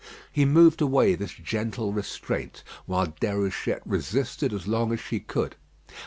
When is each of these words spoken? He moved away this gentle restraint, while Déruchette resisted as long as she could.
He 0.31 0.45
moved 0.45 0.81
away 0.81 1.13
this 1.13 1.31
gentle 1.33 1.93
restraint, 1.93 2.63
while 2.87 3.05
Déruchette 3.21 3.83
resisted 3.85 4.51
as 4.51 4.65
long 4.67 4.91
as 4.91 4.99
she 4.99 5.19
could. 5.19 5.55